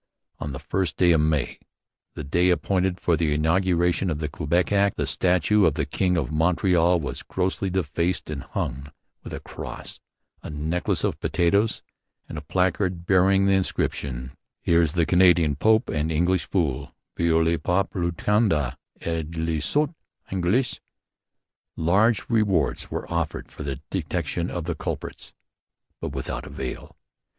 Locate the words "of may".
1.13-1.59